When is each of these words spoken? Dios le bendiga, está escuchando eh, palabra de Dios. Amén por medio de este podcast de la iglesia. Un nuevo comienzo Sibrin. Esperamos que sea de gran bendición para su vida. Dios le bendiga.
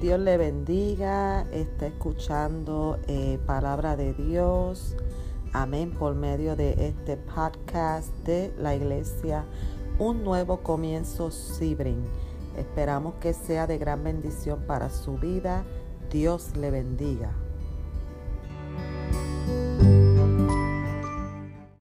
Dios 0.00 0.18
le 0.18 0.38
bendiga, 0.38 1.42
está 1.52 1.88
escuchando 1.88 2.98
eh, 3.06 3.38
palabra 3.44 3.96
de 3.96 4.14
Dios. 4.14 4.96
Amén 5.52 5.90
por 5.92 6.14
medio 6.14 6.56
de 6.56 6.86
este 6.86 7.18
podcast 7.18 8.08
de 8.24 8.50
la 8.56 8.74
iglesia. 8.74 9.44
Un 9.98 10.24
nuevo 10.24 10.62
comienzo 10.62 11.30
Sibrin. 11.30 12.02
Esperamos 12.56 13.16
que 13.20 13.34
sea 13.34 13.66
de 13.66 13.76
gran 13.76 14.02
bendición 14.02 14.64
para 14.66 14.88
su 14.88 15.18
vida. 15.18 15.64
Dios 16.10 16.56
le 16.56 16.70
bendiga. 16.70 17.34